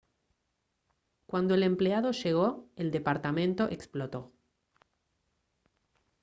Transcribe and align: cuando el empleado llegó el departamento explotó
cuando 1.27 1.53
el 1.53 1.61
empleado 1.61 2.09
llegó 2.09 2.67
el 2.75 2.89
departamento 2.89 3.69
explotó 3.69 4.33